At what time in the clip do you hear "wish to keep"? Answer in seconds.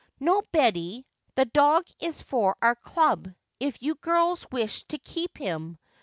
4.51-5.37